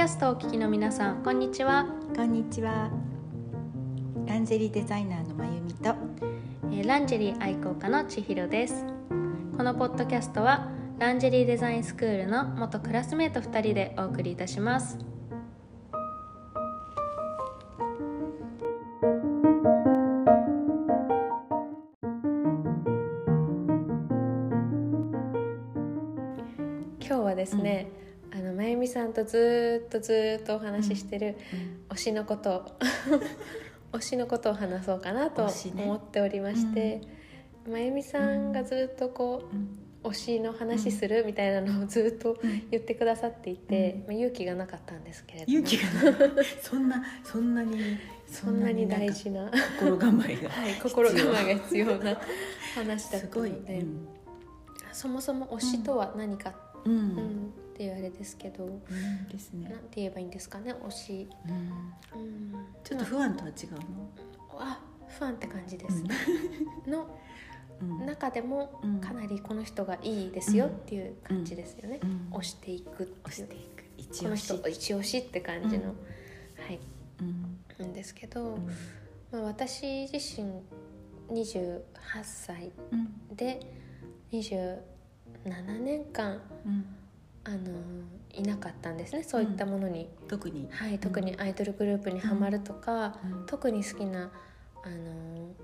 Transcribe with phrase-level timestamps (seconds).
[0.00, 1.84] キャストをお聞きの皆さんこんにちは、
[2.16, 2.90] こんにちは。
[4.26, 5.94] ランジェリーデザイナーのまゆみと。
[6.72, 8.86] えーランジェリー愛好家の千尋です
[9.58, 14.96] このポッドキャストはランジェリーデザインスクールの元クラスメート2人でお送りいたします
[27.06, 27.90] 今日はですね、
[28.32, 31.36] あのまゆみさんとずーっとずーっとお話ししてる
[31.90, 32.50] 推しのこと。
[32.50, 32.64] を
[33.98, 37.00] 推しのことを話そうかなと思っておりまして、
[37.68, 39.42] まゆみさんがずっとこ
[40.04, 42.38] う、推しの話するみたいなのをずっと
[42.70, 45.58] 言ってくださっていて、まあ、勇気がなかったんですけれども。
[45.58, 46.46] 勇気がない。
[46.62, 47.98] そんな、そんなに。
[48.26, 50.48] そんなに大事な、心構えが。
[50.50, 52.20] はい、心構えが必要な
[52.74, 53.22] 話だっ。
[53.22, 54.08] たので、うん。
[54.92, 61.28] そもそも推しとは何か、うん、うん、っていうあれですけど、うんですね、なんて言えばいいんですかね推し、
[62.14, 63.80] うん、うん、ちょっと不安とは違うの？
[64.58, 64.80] あ
[65.18, 66.10] 不安って感じです、ね、
[66.86, 67.08] の
[68.04, 73.84] 中でもかなりこの人がいいですよっていう感じですよね、推していく推していく。
[73.96, 75.18] 一押しこの人一押し。
[75.18, 75.92] って感じの、は
[76.70, 76.78] い、
[77.80, 78.58] うん、ですけど、
[79.30, 80.62] まあ、私自身
[81.30, 81.80] 28
[82.22, 82.72] 歳
[83.34, 83.60] で、
[84.32, 84.78] うん、28
[85.44, 86.40] 7年間、
[87.44, 87.58] あの
[88.32, 94.30] いなかったんですねそういったものに、特に、はい、特にアイドルグループにはまるとか、特に好きな
[94.82, 95.54] あの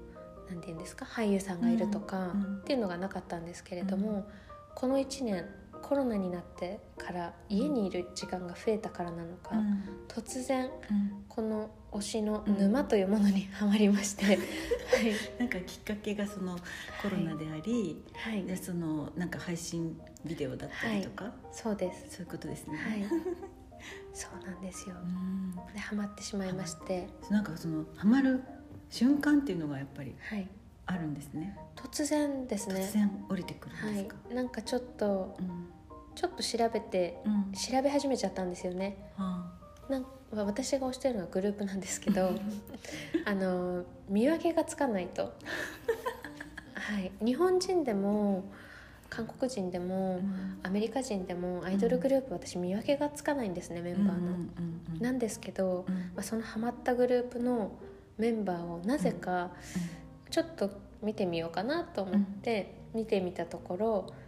[0.49, 4.27] なんて言うんですか俳優さんがいるとか、っていうのがなかったんですけれども、
[4.75, 5.45] この1年
[5.89, 9.85] コロナになってから家にいる時間が増えたからなのか、うん。
[10.09, 11.25] 突然うん。
[11.29, 14.37] この推しの沼というものにはまりまして、 はい。
[15.39, 16.57] なんかきっかけがその
[17.03, 18.43] コロナであり、はい。
[18.45, 22.17] でそのなんか配信ビデオだったりとか、そうです。
[22.17, 22.77] そういうことですね。
[22.77, 23.05] はい。
[24.13, 24.97] そうなんですよ。
[25.01, 25.55] うん。
[25.73, 27.09] でハマってしまいまして。
[27.31, 28.43] なんかそのハマる
[28.91, 30.49] 瞬間っていうのがやっぱりはい。
[30.89, 31.57] あるんですね。
[31.77, 32.81] 突然ですね。
[32.81, 34.17] 突然降りてくるんはいですか？
[34.35, 35.67] なんかちょっとうん
[36.17, 37.53] ちょっと調べてうん。
[37.53, 38.97] 調べ始めちゃったんですよね。
[39.19, 39.53] あ
[39.89, 42.33] なんか私が推してるのはグループなんですけど
[43.25, 45.33] あの見分けがつかないと。
[46.75, 47.13] はい。
[47.25, 48.45] 日本人でも
[49.09, 50.59] 韓国人であもうん。
[50.63, 54.51] アメリカ人でもアイドルグループ私見分けがつかないんですねメンバーの、うんうん
[54.95, 55.95] うんなんですけど、うん。
[55.95, 57.73] まあ、そのハマったグループの
[58.17, 59.51] メンバーをなぜか
[60.31, 60.71] ちょっと
[61.03, 64.26] 見てみようかなと思って見てみたところえ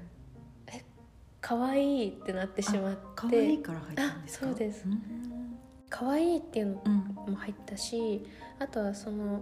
[1.40, 3.00] 可愛いってなってしまって。
[3.14, 4.46] 可愛いから入ったんですか？
[4.46, 4.86] あそうです。
[4.86, 5.58] ん。
[5.88, 8.26] 可愛いっていうのうんも入ったし
[8.58, 9.40] あとはその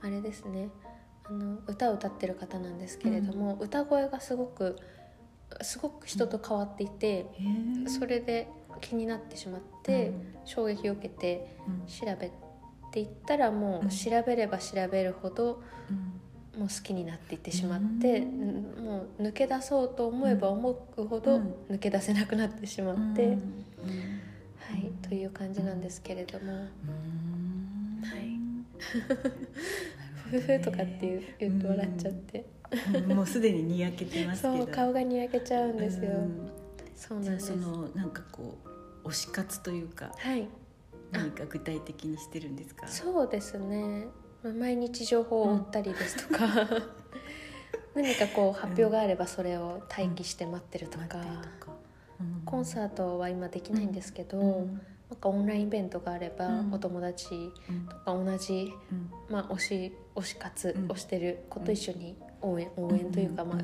[0.00, 0.68] あれですね。
[1.24, 4.76] あの歌を歌ってる方なんですけれども、歌声がすごく
[5.62, 7.26] すごく人と変わっていて、へ
[7.86, 7.88] え。
[7.88, 8.48] それで
[8.80, 10.34] 気になってしまって、うん。
[10.44, 11.86] 衝撃を受けてうん。
[11.86, 12.30] 調べ
[12.92, 13.88] ていったらもうん。
[13.88, 16.20] う調べれば調べるほどうん
[16.58, 18.40] もう好きになっていってしまって、うん。
[18.78, 21.54] うんもう抜け出そうと思えば思うほどうん。
[21.70, 23.32] 抜け出せなくなってしまって、うん。
[23.32, 23.38] うん
[24.58, 26.52] はい、という感じなんですけれども。
[26.52, 26.68] うん。
[28.02, 28.28] はい。
[29.08, 29.40] なる
[30.24, 30.58] ほふどね。
[30.58, 32.46] ふとかっていう言って笑っちゃって、
[33.14, 34.56] もうすでににやけてますけど。
[34.58, 36.10] そう顔がにやけちゃうんですよ、
[36.96, 37.46] そうなんです。
[37.48, 38.56] そのなんかこ
[39.04, 40.48] う推し活というかはい。
[41.12, 42.88] 何か具体的にしてるんですか？
[42.88, 43.82] そうですね。
[43.82, 46.46] まあ毎日情報を追ったりですとか、
[47.94, 51.18] 何かこう発表があればそれを待機して待ってるとか、
[52.20, 52.42] うん。
[52.44, 54.80] コンサートは今できないんですけど、うん。
[55.10, 56.74] なんかオンラインイベントがあれば、うん。
[56.74, 57.34] お友達
[57.68, 59.10] うんとか同じ、うん。
[59.30, 60.92] まあ、推し推し活うん。
[60.92, 63.48] をしてる子と一緒に応援応援というか、うん。
[63.50, 63.58] まあ、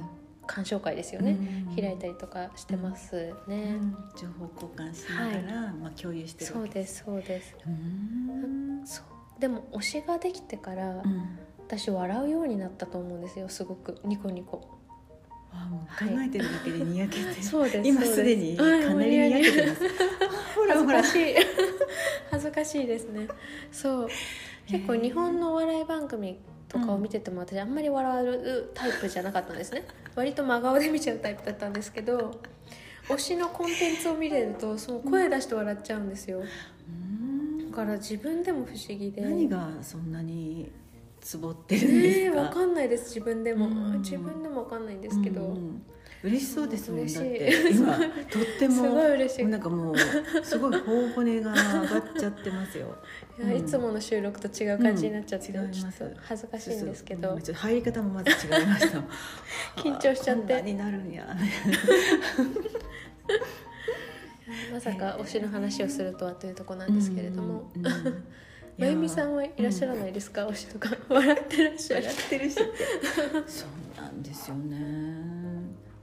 [0.46, 1.36] 鑑賞会ですよね、
[1.68, 1.76] うん。
[1.76, 3.72] 開いたりとかしてますうね。
[3.74, 3.96] ん。
[4.16, 7.56] 情報交換しながら、まあ、共有してるそうですそうです。
[7.66, 8.82] うん。
[8.86, 9.04] そう
[9.40, 11.38] でも推しができてから、うん。
[11.58, 14.00] 私笑うようになったと思うんですよすごく。
[14.04, 14.78] ニコニコ。
[15.52, 18.22] あもう考えてるだけでにやけて、そうです今す。
[18.22, 19.82] でにかはいなりにやけてます。
[20.54, 21.34] ほら恥ずほらかしい。
[22.30, 23.28] 恥ずかしいですね。
[23.72, 24.08] そう。
[24.66, 26.38] 結構日本のお笑い番組
[26.68, 29.84] とかを見てても私あんまり笑うタイプじゃなかったんですね。
[30.14, 32.40] 割と真顔で見ちゃうタイプだったんですけど
[33.08, 36.42] 推しのコンテンツを見れるとその声出して笑っちゃうんですよ
[37.70, 39.22] から自分でも不思議で。
[39.22, 40.70] 何がそんなに
[41.20, 43.14] つぼってるんですか、わかんないです。
[43.14, 43.66] 自分でも。
[43.66, 44.00] うん。
[44.00, 45.82] 自分でもわかんないんですけど、うん。
[46.22, 47.96] 嬉しそうですもんだって今
[48.28, 49.46] とってもすごい嬉しい。
[49.46, 49.96] なんかもう
[50.42, 52.96] すごい頬骨が上がっちゃってますよ。
[53.42, 55.72] いやいつもの収録と違う感じになっちゃって、うん。
[55.72, 57.28] ちょっと恥ずかしいんですけど。
[57.28, 59.02] ちょっと入り方もまず違いました。
[59.80, 60.60] 緊張しちゃって。
[60.62, 61.36] になるんや
[64.72, 67.70] まさか推しの話をするとはというところなんですけれども、
[68.78, 70.90] まゆみさんはいらっしゃらないですか、推しとか。
[71.08, 72.06] 笑ってらっしゃる。
[72.06, 72.56] 笑ってるし。
[73.46, 74.78] そうなんですよね。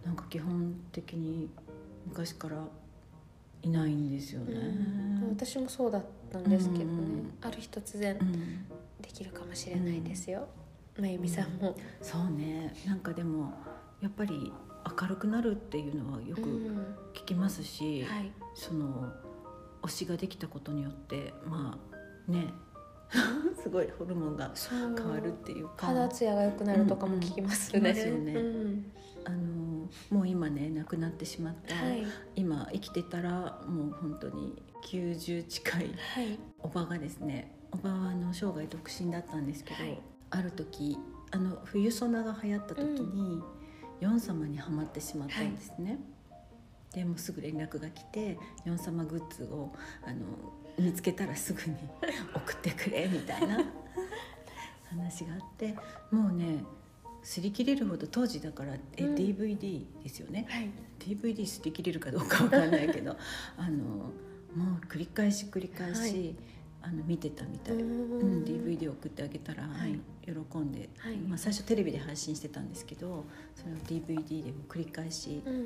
[0.06, 1.50] なんか基本的に
[2.06, 2.58] 昔から
[3.64, 5.30] いないんですよね、うん。
[5.30, 8.66] 私もそうだったんですけどね、うんある日突然うん。
[9.02, 10.48] できるかもしれないですよ、
[11.00, 12.74] まゆみさんも、そうね。
[12.86, 13.54] なんかでも
[14.02, 14.52] やっぱり
[15.00, 16.96] 明るくなるっていうのはよくうん。
[17.14, 18.32] 聞きますし、はい。
[18.56, 19.12] その
[19.84, 21.78] 推しができたことによってま
[22.28, 22.54] あね。
[23.62, 25.88] すごいホルモンが変わるっていうか。
[25.88, 27.98] 肌ツヤが良くなるとかも聞きますね、うん。
[27.98, 28.92] よねうん。
[29.26, 32.04] あのもう今ね亡くなってしまった、はい。
[32.36, 36.40] 今生きてたらもう本当に90近いはい。
[36.60, 40.02] おばがですねおばはあの生涯独身だったんですけど、はい。
[40.30, 40.98] ある時
[41.32, 43.42] あの冬ソナが流行った時に、
[44.00, 46.00] ヨン様にはまってしまったんですね。
[46.94, 49.72] でもうすぐ連絡が来てヨン様グッズを
[50.06, 50.26] あの
[50.80, 51.76] 見つけたらすぐに
[52.34, 53.64] 送ってくれみたいな
[54.90, 55.76] 話があって
[56.12, 56.64] もうね
[57.24, 59.16] 擦り切れるほど当時だからえ、うん。
[59.16, 60.46] DVD ですよね。
[60.50, 60.70] はい。
[61.00, 63.18] DVD 擦り切れるかどうかわかんないけど
[63.58, 64.12] あのも
[64.82, 66.36] う繰り返し繰り返し、はい
[66.88, 67.84] あの見てたみたい、うう
[68.24, 70.00] んん、DVD 送ってあげたら、はい。
[70.26, 71.18] 喜んで、はい。
[71.18, 73.26] まあ、最初テレビで配信してたんですけど
[73.56, 75.54] それを DVD でも繰り返し、うん。
[75.56, 75.60] も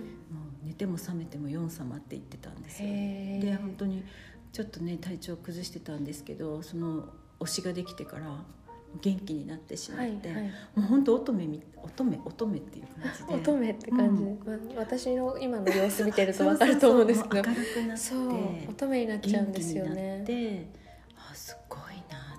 [0.63, 2.89] う寝ても覚めてもヨン様って言ってたんですよ。
[2.89, 4.03] で本当に
[4.51, 7.06] ちょっとね体調崩してたんですけどその
[7.39, 8.44] 推しができてから
[9.01, 10.44] 元気になってしまって、はいはい。
[10.44, 13.35] もう本当乙女み乙女乙女っていう感じで。
[13.35, 14.24] 乙女って感じ。
[14.24, 17.44] で、まあ私の今の様子見てるとそうわかると思うんですけど。
[17.44, 17.53] そう
[17.95, 20.21] そうもう明るくなってそう乙女になっちゃうんですよね。
[20.24, 20.80] って
[21.31, 21.79] あすごい
[22.09, 22.37] な。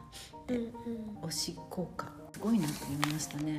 [0.49, 1.29] うんうん。
[1.29, 2.11] 推し効果。
[2.33, 3.57] すごいなと思いましたね。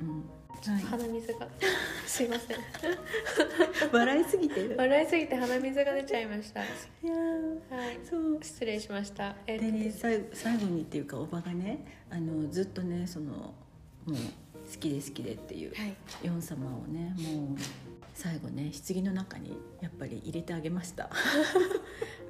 [0.00, 0.24] うん。
[0.72, 1.46] はい、鼻水が。
[2.06, 2.56] すいません。
[3.92, 4.76] 笑いすぎてる。
[4.78, 6.60] 笑いすぎて鼻水が出ちゃいました。
[6.60, 8.38] はいやーそう。
[8.42, 9.36] 失礼しました。
[9.46, 13.54] えっとでね最後最後にっていうかおばがねあのずっとねそのも
[14.08, 15.96] う好きで好きでっていうはい。
[16.22, 17.56] ヨン様をねもう
[18.14, 21.10] 最後ね棺の中にやっぱり入れてあげました。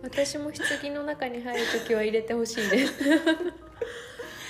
[0.03, 2.93] 私も棺の中に入る時は入れてほしいです。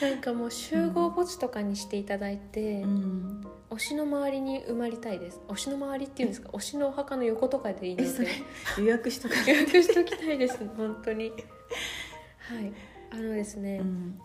[0.03, 5.41] なんかもう集合墓地とかにしていただいて、うん、推しの周りに埋まりたいです。
[5.49, 6.49] 推しの周りっていうんですか？
[6.51, 8.29] 推しのお墓の横とかでいいので。
[8.79, 11.31] 予約しとか予約しときたいです本当に。
[11.31, 12.73] はい。
[13.13, 14.19] あのですね、うん。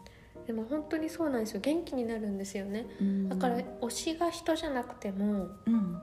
[0.47, 1.59] でも本当にそうなんですよ。
[1.61, 2.88] 元気になるんですよね。
[3.00, 3.29] うん。
[3.29, 6.01] だから推しが人じゃなくてもうん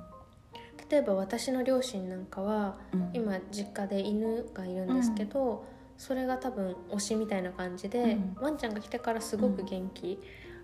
[0.91, 3.11] 例えば私の両親なんかはうん。
[3.12, 5.65] 今実家で犬がいるんですけど、
[5.97, 8.44] それが多分推しみたいな感じで、うん。
[8.44, 10.21] ワンちゃんが来てからすごく元気、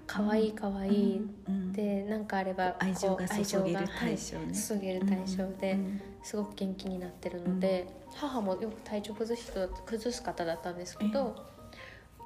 [0.06, 1.72] 可愛い可愛い、うん。
[1.72, 4.44] で何かあれば愛情が注げる愛情が対象ね。
[4.44, 6.00] はい、注げる対象で、うん。
[6.22, 11.34] すごく元気になってるので、母もよく体調崩す人崩す方だったんですけど、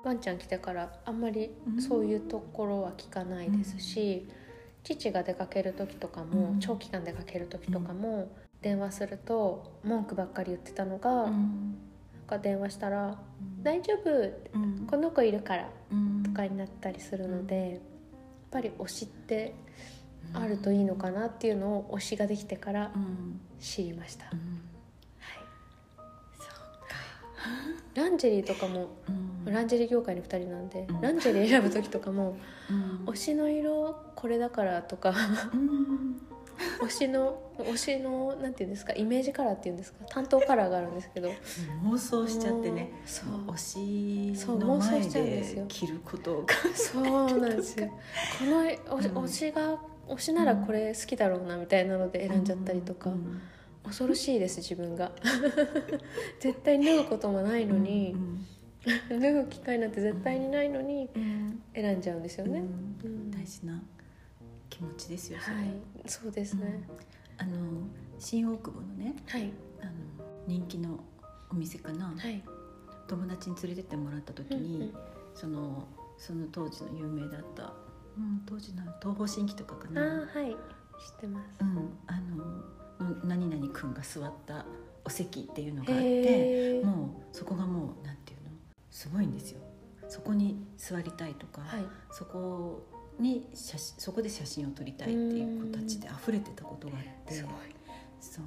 [0.02, 4.28] ワンちゃん来てからあんまりそういうところは聞かないですし、
[4.94, 6.60] 父が出かける時とかも、うん。
[6.60, 8.28] 長期間出かける時とかも、
[8.62, 11.76] 電話すると文句ばっかり言ってたのが、うなんん
[12.26, 13.18] か電話したら
[13.58, 13.62] 「うん。
[13.62, 14.10] 大丈夫」
[14.90, 16.22] この子いるから」うん。
[16.22, 17.80] とかになったりするので、やっ
[18.50, 19.54] ぱり推しって
[20.32, 23.40] あるといいのかなっていうのを推しができてからうん。
[23.60, 24.26] 知りました。
[27.96, 29.52] ランジェリーとかもうん。
[29.52, 31.00] ランジェリー業界の2人なんで、うん。
[31.00, 32.36] ランジェリー選ぶ時とかも
[32.70, 33.04] うん。
[33.06, 35.14] 推しの色これだからとか
[35.52, 36.20] うん。
[36.80, 41.30] 推しの推しのなんていうんですかイメージカラーっていうんですか担当カラーがあるんですけど。
[41.84, 42.92] 妄想しちゃってね。
[43.04, 43.28] そう。
[43.52, 46.54] 推しの前で着ることが。
[46.74, 47.88] そうなんですよ。
[47.88, 48.72] この推
[49.02, 53.40] しうん推しが推しならこれ好きだろうなみたいなので選んじゃったりとか、うん
[53.86, 55.12] 恐ろしいです自分が。
[56.40, 58.12] 絶対脱ぐこともないのに。
[58.12, 58.46] う、ん
[59.08, 61.62] 脱ぐ機会なんて絶対にないのにうん。
[61.74, 63.10] 選んじゃうんですよね、うん。
[63.10, 63.30] うん。
[63.30, 63.82] 大事な
[64.70, 65.62] 気持ちですよそれは。
[65.62, 65.66] い。
[66.06, 66.88] そうですね、
[67.38, 67.56] あの
[68.18, 69.52] 新大久保のねはい。
[69.80, 69.92] あの
[70.46, 71.00] 人気の
[71.50, 72.42] お店かな、はい。
[73.08, 74.92] 友達に連れてってもらった時に、うんうん。
[75.34, 75.88] その
[76.18, 77.74] その当時の有名だった、
[78.16, 80.52] うん、当時の東方神起とかかあな、ーはい。
[80.52, 80.56] 知っ
[81.20, 81.60] てます。
[81.60, 82.64] うん、あのの
[83.24, 84.64] 何々君が座った
[85.04, 86.84] お席っていうのがあっへてー。
[86.84, 88.50] もうそこがもうなんていうの？
[88.90, 89.60] すごいんですよ。
[90.08, 91.84] そこに座りたいとか、はい。
[92.10, 92.86] そこ
[93.18, 97.52] に写真そこで写真を撮りたいっていう子たちで溢れてたことがあってすごい
[98.20, 98.44] そう。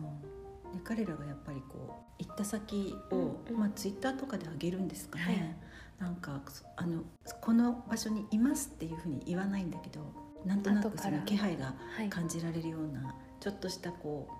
[0.74, 3.60] で彼らがやっぱりこう行った先を、うんうん。
[3.60, 5.56] まあ、ツイッターとかで上げるんですかね、はい。
[6.00, 7.04] なんかそあの
[7.42, 10.02] この場所にいますっていうふうに言わないんだけど
[10.46, 12.10] なんとなくその気配がはい。
[12.10, 14.34] 感じられるようなちょっとしたこう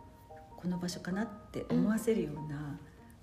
[0.60, 2.78] この場所かなって思わせるような、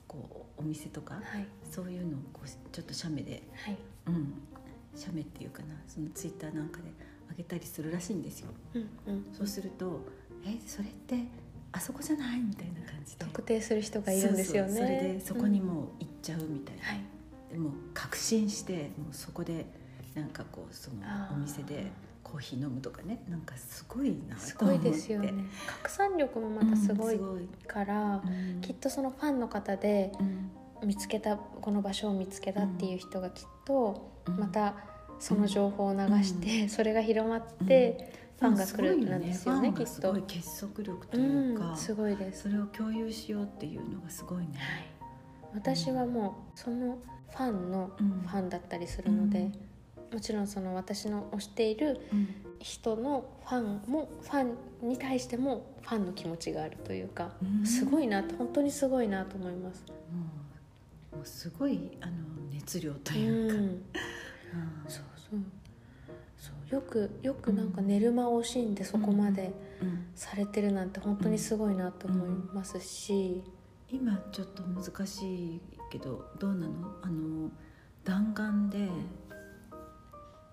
[0.08, 1.46] ここうお店とかはい。
[1.70, 3.76] そういうのをこうちょっと写メで、はい。
[4.06, 4.32] うん、
[4.94, 6.84] 写メっていうかなそのツイッターなんかで
[7.30, 8.48] 上げたりするらしいんですよ。
[8.72, 9.26] うんうん。
[9.34, 10.00] そうすると
[10.46, 11.24] 「えそれって
[11.72, 13.24] あそこじゃない?」みたいな感じで。
[13.26, 14.72] 特定する人がいるんですよね。
[14.72, 17.00] それでそこにうんもう行っちゃうみたいな、はい。
[17.52, 19.66] でも確信してもうそこで
[20.14, 20.96] なんかこうその
[21.32, 21.90] お店で
[22.26, 23.22] コーヒー飲むとかね。
[23.28, 25.32] なんかすごいなすごいですよね。
[25.66, 27.20] 拡散力もまたすごい
[27.68, 28.60] から、うん。
[28.62, 30.50] きっとそのファンの方でうん
[30.88, 34.38] 見つけたこの場所を見つけたっていう人がきっとうん。
[34.38, 34.74] また
[35.20, 40.12] その情報を流して、それが広まって、ファンが来るなんですよねきっと。
[40.26, 42.42] 結束力とういうか、んすごいです。
[42.42, 44.48] それを共有しようっていうのがすごいね。
[44.56, 44.86] はい。
[45.54, 46.98] 私はもうその
[47.30, 49.50] ファンのうんファンだったりするので、
[50.12, 52.28] もちろんその私の推しているうん。
[52.58, 54.42] 人のファンもファ
[54.82, 57.66] ンに対してもファンの気持ちがあるというか、うん。
[57.66, 59.84] すごいな本当にすごいなと思います。
[61.12, 62.12] もうすごいあの
[62.50, 63.82] 熱量とういうか、ん、うん。
[64.88, 65.40] そうそう。
[66.38, 70.06] そうよくよくなんか寝る間を惜しんでそこまでうん。
[70.14, 73.44] されてるなんて本当にすごいなと思いますし、
[73.90, 75.60] 今ちょっと難しい
[75.92, 76.72] けどどうなの？
[77.02, 77.50] あの
[78.02, 78.88] 弾丸で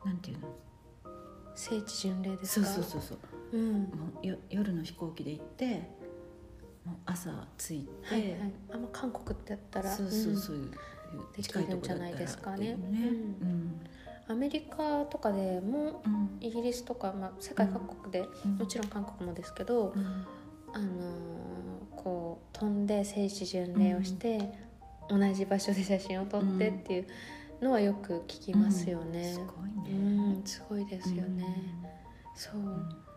[0.06, 0.48] なんていうの？
[1.56, 3.18] 聖地巡礼ですそうかそうそうそう。
[3.54, 3.82] うん。
[3.84, 3.88] も
[4.24, 5.66] うよ夜の飛行機で行って
[6.86, 8.38] もう朝着いて、はいはい、
[8.74, 10.72] あんま韓国ってやったらそうそうそうう
[11.36, 12.56] でき近いとこじゃないですかね。
[12.56, 13.82] っていううん。
[14.28, 16.38] アメリカとかでもうん。
[16.42, 18.58] イギリスとか、まあ、世界各国で、うん。
[18.58, 20.26] もちろん韓国もですけど、うん。
[20.74, 24.52] あのーこう飛んで聖地巡礼をして、
[25.08, 27.08] 同じ場所で写真を撮ってっていう
[27.64, 29.34] のはよく聞きますよね。
[29.34, 31.46] すごいね、うん、すごいですよね。
[32.36, 32.54] そう。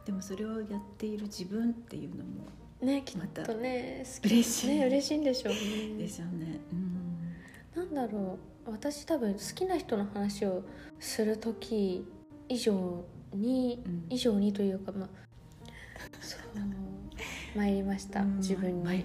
[0.04, 2.46] でもそれをやっている自分っていうのも
[2.80, 4.68] ねきっとね嬉しい。
[4.68, 5.98] ね嬉しいんでしょうね。
[5.98, 6.60] でしょうね、
[7.76, 7.84] うん。
[7.84, 8.70] なんだろう。
[8.70, 10.62] 私多分好きな人の話を
[10.98, 12.04] する時
[12.48, 14.06] 以上に、うん。
[14.10, 15.08] 以上にというかまあ
[16.20, 16.40] そう。
[17.56, 18.36] 参りました、うん。
[18.36, 19.04] 自分に、参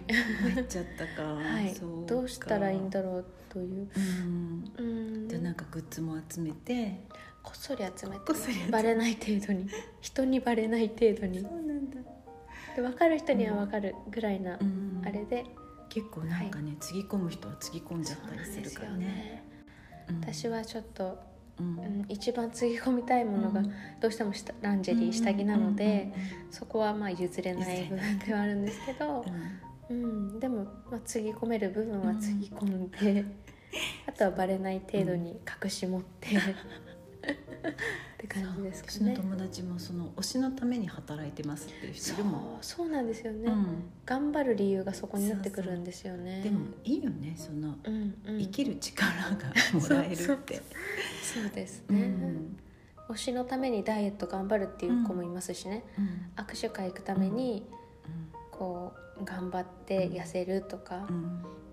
[0.53, 1.23] 参っちゃったか。
[1.35, 1.73] はい。
[2.05, 3.87] どうしたらいいんだろうという。
[3.95, 4.71] うん。
[4.77, 5.10] うん。
[5.10, 5.10] で
[5.41, 7.03] なんかグッズも集めて
[7.43, 8.71] こっそり集めてこっそり集めて。
[8.71, 9.67] バレない程度に。
[10.01, 11.39] 人にバレない程度に。
[11.39, 11.97] うなんだ、
[12.75, 15.01] で分かる人には分かるぐらいな、うん。
[15.03, 15.45] あれで。
[15.89, 19.43] 結構なんかね、つぎ込む人はつぎ込んじゃったりするからね。
[20.09, 20.19] うん。
[20.21, 21.19] 私はちょっと、
[21.59, 21.79] うん。
[21.79, 23.73] うん、一番つぎ込みたいものがうん。
[23.99, 26.13] どうしても下ランジェリー下着なので、
[26.51, 29.23] うそこはまあ譲れない部分ではあるんですけどん、
[29.89, 30.03] うん。
[30.03, 30.07] う
[30.37, 33.25] ん、でも、まあ、つぎ込める部分はつぎ込んで、
[34.07, 36.39] あとはバレない程度に隠し持って、 っ
[38.17, 39.13] て感じですかね。
[39.15, 42.57] 友達もその推しのために働いてますっていう人そうでも。
[42.61, 43.83] そうなんですよね、うん。
[44.05, 46.41] 頑張る理由がそこになってくるんですよね。
[46.41, 50.61] でもいいよねそのうんうん、生きる力が もらえるって。
[51.21, 52.57] そうですうね、ん。
[53.09, 56.31] 推しのためにダイエット頑張るっていう子もいますしね、うん。
[56.35, 57.65] 握手会行くために
[58.51, 61.07] こう頑張って痩せるとか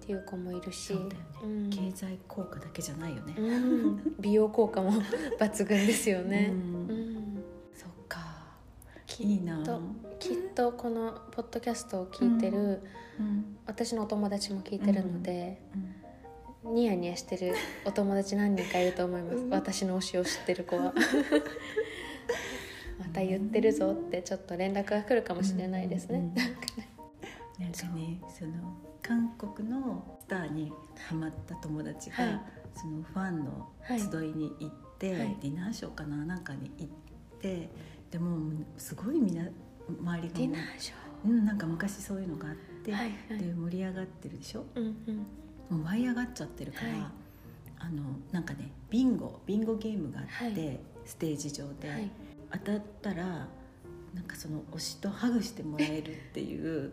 [0.09, 1.01] っていう子もいるし、ね、
[1.43, 1.71] うん。
[1.71, 4.91] 経済効果だけじゃないよね、うん、美容効果も
[5.39, 6.87] 抜群ですよね、ううん。
[6.87, 8.57] んそっか。
[9.07, 9.63] きいいな
[10.19, 12.81] きっとこのポッドキャストを聞いてる、
[13.21, 13.59] うん。
[13.67, 15.61] 私のお友達も聞いてるので、
[16.65, 16.75] うん。
[16.75, 17.53] ニヤニヤしてる
[17.85, 19.51] お友達何人かいると思います、うん。
[19.51, 20.95] 私の推しを知ってる子は。
[22.99, 26.41] また言ってるぞってちょっと連絡が来るかもしれないですね、なんか
[27.61, 27.71] ね
[28.29, 28.53] その
[29.09, 30.71] 韓国のスターに
[31.09, 32.41] ハマった友達が、はい。
[32.75, 35.37] そのファンの集いに行って、はい。
[35.41, 36.89] ディナーショーかななんかに行っ
[37.41, 37.71] て
[38.11, 39.45] でもすごいみんな
[39.99, 40.93] 周りがディもナーシ
[41.25, 43.39] う、うん、なんか昔そういうのがあって、ョーはいはい。
[43.39, 44.67] で盛り上がってるでしょ？
[44.75, 45.17] うんうん。
[45.17, 45.25] も
[45.71, 46.99] う舞い上がっちゃってるから、はい。
[47.79, 50.81] あのなんかねビンゴビンゴゲームがあって、はい。
[51.07, 52.11] ステージ上で、はい。
[52.53, 53.49] 当たったら
[54.15, 56.93] なんかその推しとハグしてもらえるっていう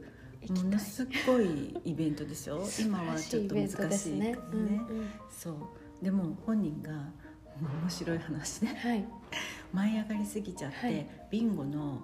[0.53, 4.37] ものすごいイベントで しょ今はちょっと難しいね。
[4.51, 5.09] うんうん。
[5.29, 5.55] そう。
[6.03, 8.75] でも本人が面白い話ね。
[8.81, 9.05] はい。
[9.73, 11.07] 舞い上がりすぎちゃって、はい。
[11.31, 12.01] ビンゴの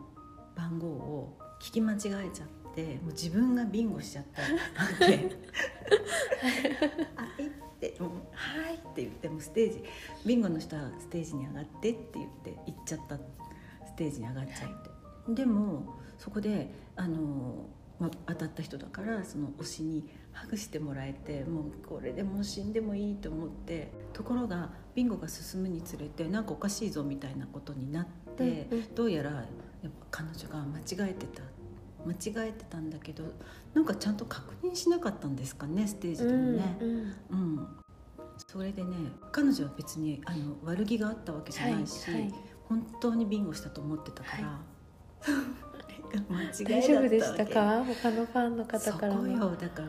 [0.55, 4.47] 番号を聞き間違えちゃってもう自分がビンゴしちゃったわ
[4.99, 5.05] け
[7.17, 9.83] 「あい」 ってもう「はい」って言ってもうステージ
[10.25, 13.17] ビンゴの人はステージに上がってって言って行っちゃった
[13.85, 14.69] ステージに上がっちゃっ
[15.27, 15.83] て、でも
[16.17, 17.65] そこであの、
[18.01, 28.95] まあ、当たった人だからその推しにハグしてもらえてもうこれでもう死んでもいいと思ってところがビンゴが進むにつれてなんかおかしいぞみたいなことになって、うんうん。
[28.95, 29.43] どうやらやっ
[30.11, 31.43] ぱ彼女が間違えてた
[32.03, 33.23] 間違えてたんだけど
[33.75, 36.77] なんかちゃんと確認しなかったんですかねステージでもね。
[36.81, 36.97] うんうん。
[37.29, 37.67] うん。
[38.47, 38.95] それでね
[39.31, 42.33] 彼女は別にあの悪気があったわけじゃないし、はいはい。
[42.67, 44.59] 本当にビンゴしたと思ってたから、
[45.27, 45.60] 間違い
[46.65, 47.83] 大丈夫でしたか？
[47.85, 49.23] 他のファンの方からも。
[49.23, 49.55] そこよ。
[49.55, 49.87] だから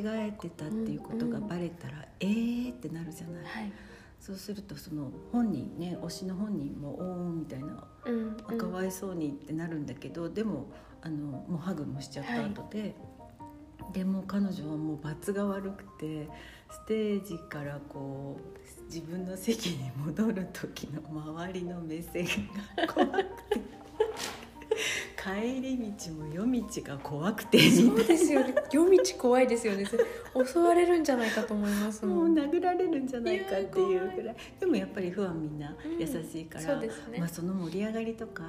[0.00, 3.72] 間違えてたっていうことがバレたら、えーってなるじゃない、はい。
[4.20, 10.66] そうするとその本人ね推しの本人も「おー」みたいなうんあかわいそうにってなるんだけど、でも
[11.02, 12.94] あのもうハグもしちゃった後で、
[13.94, 16.28] でも彼女はもう罰が悪くて
[16.70, 22.26] ステージからこう自分の席に戻る時の周りの目線
[22.76, 23.30] が怖くて
[25.20, 28.54] 帰り道も夜道が怖くてそうですよね。
[28.72, 29.84] 夜道怖いですよね。
[29.86, 34.36] 襲われるんじゃないかと思いますももうん殴られるんじゃないかっていうぐらい。
[34.58, 37.18] でもやっぱりファンみんな優しいから、そうですね。
[37.18, 38.42] まあ、その盛り上がりとか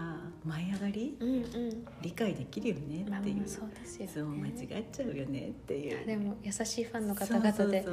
[0.45, 1.85] 舞い上がりうんうん。
[2.01, 4.11] 理解できるよねまあっていう、まあそうですよね。
[4.13, 6.05] そう間違っちゃうよねっていう。
[6.05, 7.85] でも優しいファンの方々で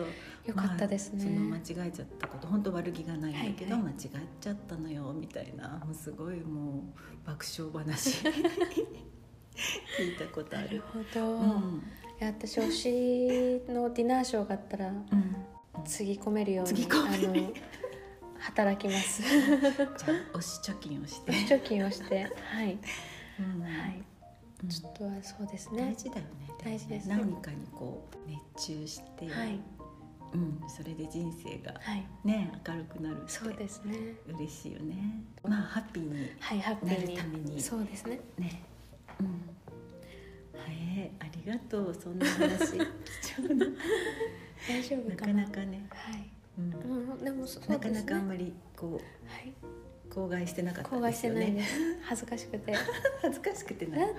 [0.47, 1.25] よかったですね。
[1.25, 3.97] まあ、その間違えちゃったこと本当悪気がないんだけど、はいは間違っ
[4.41, 5.83] ちゃったのよみたいな。
[5.85, 8.25] もうすごいもう爆笑話
[9.99, 10.83] 聞いたことあなるる。
[10.93, 11.83] ほど、いうん。
[12.21, 12.71] や私推
[13.67, 15.05] しのディナーショーがあったらうん。
[15.85, 17.53] つぎ込めるようにあの
[18.39, 19.23] 働きます。
[19.23, 19.35] じゃ
[20.35, 22.25] あ推し貯金をして、貯金をして。
[22.25, 22.79] はい、
[23.39, 23.63] うん。
[23.63, 24.03] はい。
[24.65, 24.69] うん。
[24.69, 25.83] ちょっとはそうですね。
[25.83, 26.29] 大事だよね。
[26.65, 29.61] 大事ですね何かにこう熱中して、はい
[30.33, 32.07] うん、それで人生がはい。
[32.25, 33.97] ね明るくなるってそうですね。
[34.27, 35.23] 嬉しいよね。
[35.43, 37.61] まあハッピーになるために。
[37.61, 38.21] そうですね。
[38.39, 38.63] ね。
[39.21, 39.27] うん。
[39.27, 39.33] は
[40.71, 41.95] いありがとう。
[41.95, 42.73] そんな話。
[42.73, 43.67] 貴重な。
[44.69, 45.17] 大丈夫な？
[45.17, 46.31] かかななかね、はい。
[46.59, 46.73] うん、
[47.11, 51.75] うんでもそうなかなかあんまりこはい、う口外してなかった口外してないです。
[52.03, 52.73] 恥ずかしくて。
[52.73, 52.79] だ
[53.23, 54.11] 恥ずかしくてなっても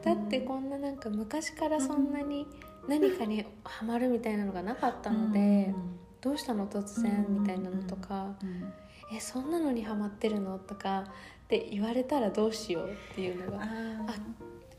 [0.00, 2.46] うだってこんななんか昔からそんなに
[2.88, 5.74] 何かにハマるみたいなのがなかったので、
[6.20, 8.72] どうしたの突然みたいなのとか、うん
[9.14, 13.66] えそんなのにハマってるのとかって言われたらどうしようっていうのがあ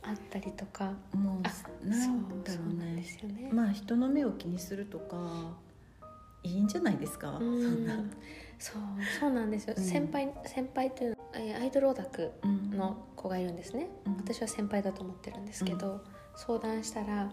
[0.02, 0.92] あったりとか。
[1.14, 1.52] あもあ
[1.84, 5.56] うなんだろそうねですよね、まあ人の目を気にするとか
[6.42, 7.62] いいんじゃないですか、うん。
[7.62, 7.96] そんな、
[8.58, 8.82] そう
[9.20, 9.84] そうなんですよ、うん。
[9.84, 12.72] 先輩先輩というアイドルオタクうん。
[12.72, 14.18] の子がいるんですね、うん。
[14.18, 16.04] 私は先輩だと思ってるんですけど、
[16.36, 17.32] 相談したら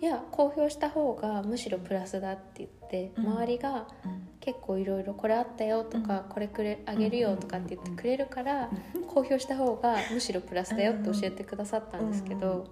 [0.00, 3.26] いや公表した方がむしろプラスだって言って、うん。
[3.28, 4.26] 周りがうん。
[4.46, 8.70] 結構いろいろこれあったよとか、これくれあげるよとかって言ってくれるから、
[9.08, 12.64] 公表した方がむしろプラスだよって教えてくださったんですけど、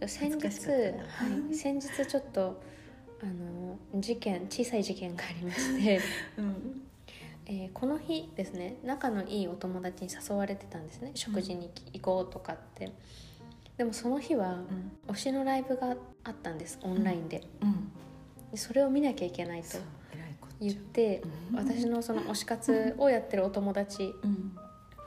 [0.00, 0.08] うん。
[0.08, 0.50] 先日、は
[1.52, 2.60] い、先日ちょっと
[3.22, 6.00] あの事件小さい事件がありまして、
[6.36, 6.82] うん。
[7.46, 11.12] えーこの日ですね仲のいいお友達に誘われてたんですね。
[11.14, 12.90] 食事に行こうとかって。
[13.76, 14.92] でもその日はうん。
[15.08, 17.42] 推しのライブがあったんですオンラインで。
[17.62, 17.90] うん。
[18.50, 19.78] でそれを見なきゃいけないと
[20.60, 21.56] 言ってうん。
[21.58, 24.56] 私のその推し活をやってるお友達うん。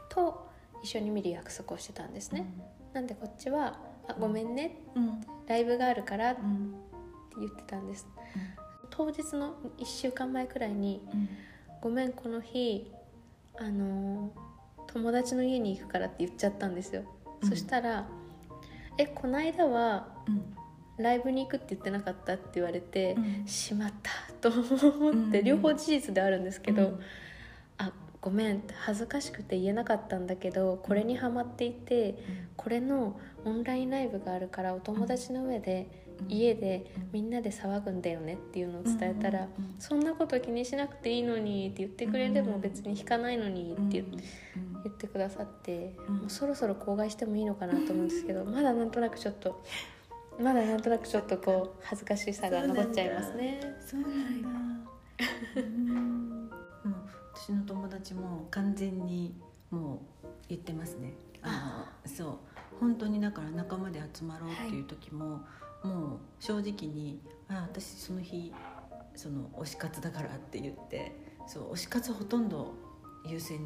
[0.10, 0.48] と
[0.84, 2.46] 一緒に見る約束をしてたんですね、
[2.94, 3.78] なんでこっちは
[4.08, 5.22] 「あごめんねうん。
[5.46, 6.76] ライブがあるから」ってうん。
[7.40, 8.08] 言ってたんです。
[8.90, 11.30] 当日の1週間前くらいにうん
[11.82, 12.92] 「ごめんこの日
[13.58, 14.50] あのー
[14.92, 17.04] 友達の家に行くから」って言っちゃったんですよ、
[17.42, 17.50] うん。
[17.50, 18.08] そしたら
[19.00, 20.56] 「えこの間はうん。
[21.00, 27.00] ライブに行くって言ってなかった?」って言われてうん「しまった」と思って、うん 両方事実であるんですけど「うん。
[27.78, 32.16] あごめん恥ずかしくて言えなかったんだけどこれにハマっていて
[32.58, 44.04] これのオンラインライブがあるからお友達の上でうん家でうんみんなで騒ぐんだよねっていうのを伝えたらうんうん「そんなこと気にしなくていいのに」って言ってくれても別に弾かないのにって
[44.84, 46.16] 言ってくださって、うん。
[46.18, 49.64] もうそろそろ口外してもいいのかなと思うんですけど まだなんとなくちょっと
[50.40, 53.60] まだなんとなくちょっとこう恥ずかしさが残っちゃいますね。
[53.86, 54.50] そうなんだ。
[55.58, 56.50] うん。
[56.50, 56.50] もう
[57.34, 59.36] 私の友達も完全に
[59.70, 61.14] もう言ってますね。
[61.42, 62.38] あのそう。
[62.80, 65.42] 本当にだから仲間で集まろうっていう時も、
[65.84, 68.54] もう正直にあ私その日
[69.16, 71.12] その推し活だからって言って
[71.48, 72.74] そう推し活ほとんど
[73.26, 73.60] 優先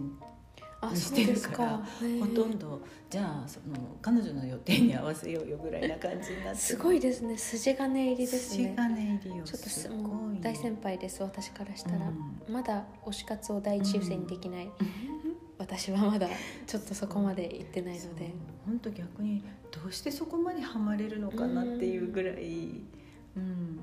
[0.81, 1.81] あにしてるから
[2.19, 7.37] ほとんどじゃあその彼女の予定に合わせようよぐらいな感じになってすごいですね。
[7.37, 8.65] 筋金入りですね。
[8.65, 10.41] 筋金入りよちょっとすすごい。
[10.41, 14.69] 大先輩です私からしたら、うまだ推し活を第一優先にできない、
[15.63, 16.27] 私はまだ
[16.67, 18.31] ちょっとそこまで行ってないので。
[18.65, 22.81] 本当逆にどうしてそこまでハマれるのかなっていうぐらい、
[23.35, 23.79] うん、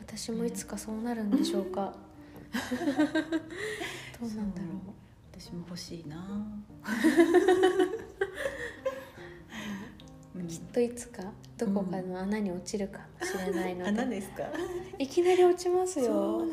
[0.00, 1.94] 私もいつかそうなるんでしょうか。
[2.52, 2.58] ど
[4.26, 5.40] うなんだろう。
[5.40, 6.16] 私も欲しいな。
[10.34, 11.22] ねといつか
[11.58, 14.44] どこかの穴に落ちるかもしれないので、穴ですか？
[14.98, 16.38] いきなり落ちますよ。
[16.38, 16.48] はい。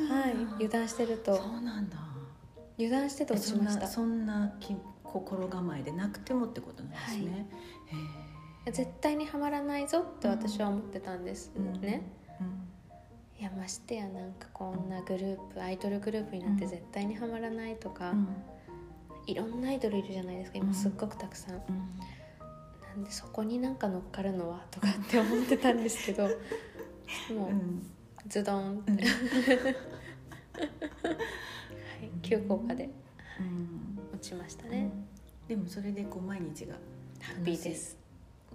[0.56, 1.36] 油断してると。
[1.36, 1.98] そうなんだ
[2.80, 3.88] 油断してて落ちました。
[3.88, 4.56] そんな
[5.04, 7.48] 心構えでなくてもってことなんですね、
[8.66, 11.74] へ絶対にはまらないぞって私は思ってたんですうんうん
[13.40, 16.72] いやましてやなんかこんなグループアイドルグループになってうん。
[16.72, 18.28] 絶対にはまらないとか、うん。
[19.28, 20.66] いろんなアイドルいるじゃないですかうん。
[20.66, 21.62] 今すっごくたくさん、うん。
[21.62, 26.30] なんでそこになんか乗っかるのはとかって思ってたんですけども
[27.48, 27.52] う
[28.28, 28.98] ズドンって、うん。
[28.98, 29.08] はい、
[32.22, 32.90] 急降下で
[33.40, 34.00] うん。
[34.14, 34.92] 落ちましたね、
[35.48, 36.74] でもそれでこう毎日が
[37.22, 37.98] ハッピーです。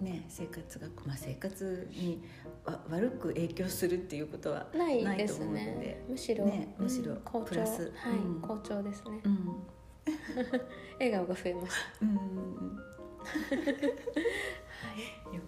[0.01, 2.21] ね生活が、まあ、生活に
[2.65, 6.05] わ悪く影響するっていうことはないと思うので。
[6.09, 7.93] むしろ、ねむしろプラス。
[7.95, 8.41] はい、うん。
[8.41, 9.21] 好調ですね。
[9.25, 9.63] うん。
[10.99, 12.07] 笑顔が増えました。
[12.07, 12.79] うん
[13.25, 14.93] は
[15.33, 15.37] い。
[15.37, 15.43] よ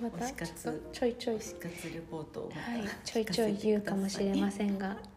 [0.00, 4.96] またちょっとちょいちょい推し活レポートをはい、ちょいちょい言うかもしれませんが。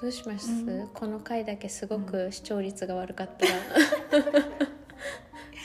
[0.00, 0.88] どうします、うん。
[0.88, 3.52] この回だけすごく視聴率が悪かったら、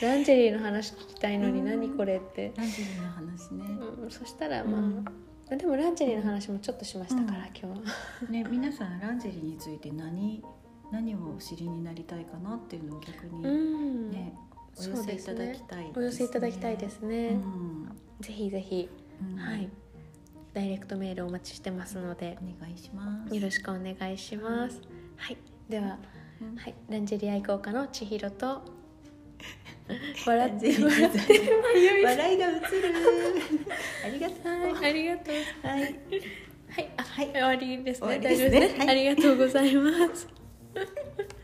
[0.02, 1.66] ランジェリーの話聞きたいのにうん。
[1.66, 3.64] 何これって、ランジェリーの話ね、
[4.02, 5.04] うん、そしたらまあ、うん
[5.56, 7.44] でもランジェリーの話もちょっとしましたから、うん。
[7.46, 8.30] 今日は。
[8.30, 10.44] ね皆さんランジェリーについて何
[10.92, 14.34] 何をお知りになりたいかなっていうのを逆にうん、ね、
[14.78, 15.92] お寄せいただきたいですね。
[15.96, 17.96] お寄せいただきたいですね、うん。
[18.20, 18.88] ぜひぜひ、
[19.20, 19.38] うん。
[19.38, 19.68] はい。
[20.52, 22.38] ダイレクトメールお待ちしてますので。
[22.40, 23.34] お願いします。
[23.34, 24.80] よろしくお願いします、
[25.16, 25.36] はい。
[25.68, 25.98] では
[26.40, 26.56] うん。
[26.56, 28.62] はい、ランジェリー愛好家の千尋と。
[30.26, 31.52] 笑って笑って。
[32.04, 32.64] 笑いが映る。
[34.04, 34.74] ありがとう。
[34.74, 35.66] はい、ありがとう。
[35.66, 35.82] はい。
[35.82, 37.32] はい、あ、はい。
[37.32, 38.18] 終わりですね。
[38.20, 38.60] 大丈夫ですね。
[38.60, 38.78] ですね。
[38.78, 38.88] はい。
[38.88, 40.28] ありがとうございます。